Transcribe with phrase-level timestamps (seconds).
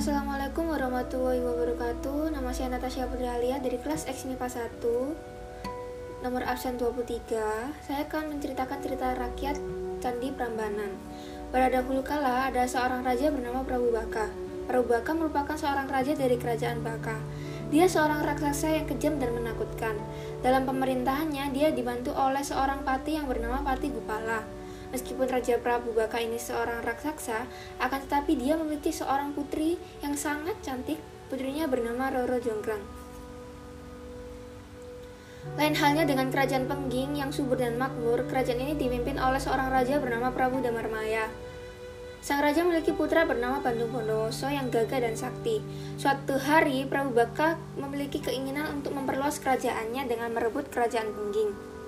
[0.00, 2.32] Assalamualaikum warahmatullahi wabarakatuh.
[2.32, 7.28] Nama saya Natasha Putri Alia dari kelas X MIPA 1 Nomor absen 23
[7.84, 9.60] Saya akan menceritakan cerita rakyat
[10.00, 10.96] Candi Prambanan.
[11.52, 14.32] Pada dahulu kala ada seorang raja bernama Prabu Baka.
[14.72, 17.20] Prabu Baka merupakan seorang raja dari kerajaan Baka.
[17.68, 20.00] Dia seorang raksasa yang kejam dan menakutkan.
[20.40, 24.59] Dalam pemerintahannya dia dibantu oleh seorang pati yang bernama Pati Gupala
[24.90, 27.46] Meskipun Raja Prabu Baka ini seorang raksasa,
[27.78, 30.98] akan tetapi dia memiliki seorang putri yang sangat cantik.
[31.30, 32.82] Putrinya bernama Roro Jonggrang.
[35.54, 40.02] Lain halnya dengan kerajaan Pengging yang subur dan makmur, kerajaan ini dipimpin oleh seorang raja
[40.02, 41.30] bernama Prabu Damarmaya.
[42.20, 45.64] Sang raja memiliki putra bernama Bandung Bondowoso yang gagah dan sakti.
[45.96, 51.79] Suatu hari, Prabu Baka memiliki keinginan untuk memperluas kerajaannya dengan merebut kerajaan Pengging.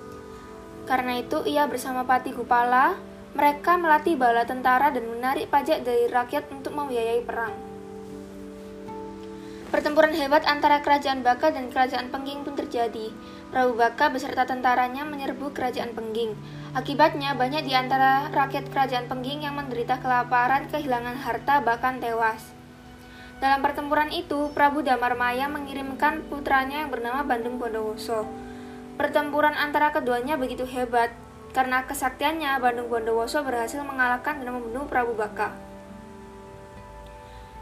[0.83, 2.99] Karena itu, ia bersama Pati Gupala,
[3.33, 7.55] mereka melatih bala tentara dan menarik pajak dari rakyat untuk membiayai perang.
[9.73, 13.09] Pertempuran hebat antara kerajaan Baka dan kerajaan Pengging pun terjadi.
[13.49, 16.37] Prabu Baka beserta tentaranya menyerbu kerajaan Pengging.
[16.77, 22.53] Akibatnya, banyak di antara rakyat kerajaan Pengging yang menderita kelaparan, kehilangan harta, bahkan tewas.
[23.41, 28.52] Dalam pertempuran itu, Prabu Damarmaya mengirimkan putranya yang bernama Bandung Bondowoso
[28.93, 31.09] Pertempuran antara keduanya begitu hebat,
[31.53, 35.53] karena kesaktiannya Bandung Bondowoso berhasil mengalahkan dan membunuh Prabu Baka.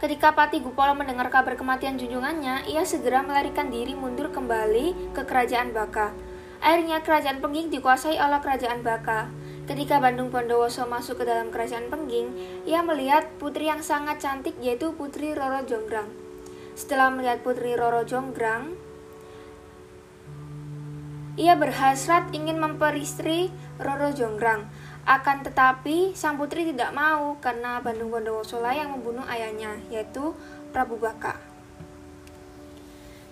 [0.02, 5.72] Ketika Pati Gupolo mendengar kabar kematian junjungannya, ia segera melarikan diri mundur kembali ke kerajaan
[5.78, 6.10] Baka.
[6.58, 9.30] Akhirnya kerajaan Pengging dikuasai oleh kerajaan Baka.
[9.70, 12.34] Ketika Bandung Bondowoso masuk ke dalam kerajaan Pengging,
[12.66, 16.10] ia melihat putri yang sangat cantik yaitu Putri Roro Jonggrang.
[16.74, 18.74] Setelah melihat Putri Roro Jonggrang,
[21.40, 24.68] ia berhasrat ingin memperistri Roro Jonggrang.
[25.08, 30.38] Akan tetapi, sang putri tidak mau karena Bandung Bondowoso lah yang membunuh ayahnya, yaitu
[30.70, 31.42] Prabu Baka.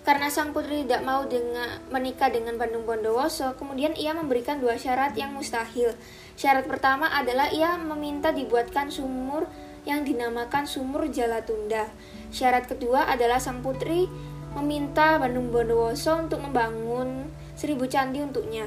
[0.00, 5.14] Karena sang putri tidak mau dengan, menikah dengan Bandung Bondowoso, kemudian ia memberikan dua syarat
[5.14, 5.94] yang mustahil.
[6.34, 9.46] Syarat pertama adalah ia meminta dibuatkan sumur
[9.84, 11.88] yang dinamakan Sumur Jalatunda.
[12.28, 14.08] Syarat kedua adalah sang putri
[14.52, 18.64] meminta Bandung Bondowoso untuk membangun seribu candi untuknya.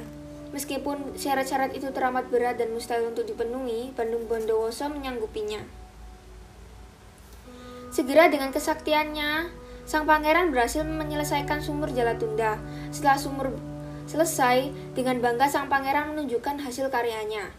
[0.54, 5.66] Meskipun syarat-syarat itu teramat berat dan mustahil untuk dipenuhi, Bandung Bondowoso menyanggupinya.
[7.90, 9.50] Segera dengan kesaktiannya,
[9.90, 12.62] sang pangeran berhasil menyelesaikan sumur Jalatunda.
[12.94, 13.48] Setelah sumur
[14.06, 17.50] selesai, dengan bangga sang pangeran menunjukkan hasil karyanya.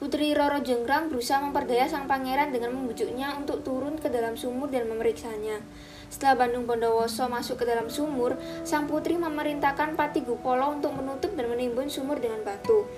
[0.00, 4.88] Putri Roro Jenggrang berusaha memperdaya sang pangeran dengan membujuknya untuk turun ke dalam sumur dan
[4.88, 5.60] memeriksanya.
[6.08, 11.52] Setelah Bandung Bondowoso masuk ke dalam sumur, sang putri memerintahkan Pati Gupolo untuk menutup dan
[11.52, 12.88] menimbun sumur dengan batu.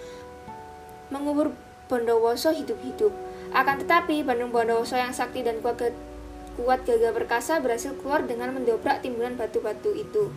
[1.10, 1.50] Mengubur
[1.90, 3.10] Bondowoso hidup-hidup.
[3.50, 5.82] Akan tetapi, Bandung Bondowoso yang sakti dan kuat,
[6.54, 10.30] kuat gagah perkasa berhasil keluar dengan mendobrak timbunan batu-batu itu.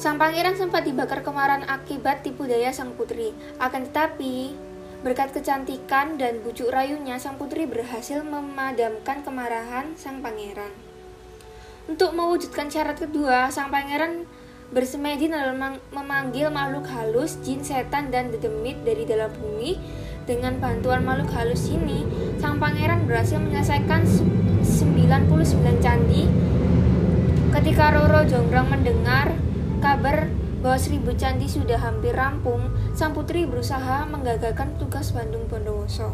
[0.00, 3.36] Sang pangeran sempat dibakar kemarahan akibat tipu daya sang putri.
[3.60, 4.56] Akan tetapi,
[5.00, 10.68] Berkat kecantikan dan bujuk rayunya, sang putri berhasil memadamkan kemarahan sang pangeran.
[11.88, 14.28] Untuk mewujudkan syarat kedua, sang pangeran
[14.68, 19.80] bersemedi dalam memanggil makhluk halus, jin, setan, dan dedemit dari dalam bumi.
[20.28, 22.04] Dengan bantuan makhluk halus ini,
[22.36, 26.28] sang pangeran berhasil menyelesaikan 99 candi.
[27.56, 29.32] Ketika Roro Jonggrang mendengar
[29.80, 30.28] kabar
[30.60, 36.12] bahwa seribu candi sudah hampir rampung, sang putri berusaha menggagalkan tugas Bandung Bondowoso.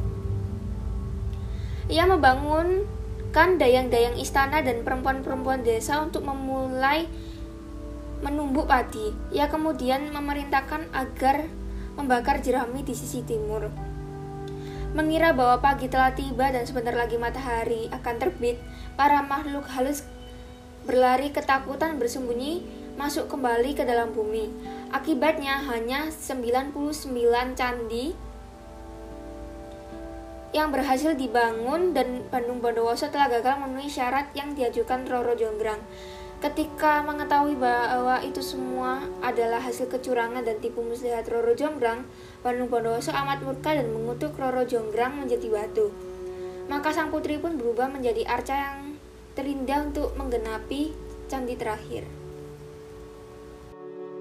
[1.91, 7.11] Ia membangunkan dayang-dayang istana dan perempuan-perempuan desa untuk memulai
[8.23, 9.11] menumbuk padi.
[9.35, 11.51] Ia kemudian memerintahkan agar
[11.99, 13.67] membakar jerami di sisi timur.
[14.95, 18.57] Mengira bahwa pagi telah tiba dan sebentar lagi matahari akan terbit,
[18.95, 20.07] para makhluk halus
[20.87, 24.49] berlari ketakutan bersembunyi masuk kembali ke dalam bumi.
[24.89, 26.73] Akibatnya hanya 99
[27.53, 28.17] candi
[30.57, 35.85] yang berhasil dibangun dan Bandung Bondowoso telah gagal memenuhi syarat yang diajukan Roro Jonggrang.
[36.41, 42.09] Ketika mengetahui bahwa itu semua adalah hasil kecurangan dan tipu muslihat Roro Jonggrang,
[42.41, 45.93] Bandung Bondowoso amat murka dan mengutuk Roro Jonggrang menjadi batu.
[46.73, 48.97] Maka sang putri pun berubah menjadi arca yang
[49.37, 50.97] terindah untuk menggenapi
[51.29, 52.26] candi terakhir.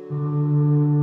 [0.10, 0.95] うん。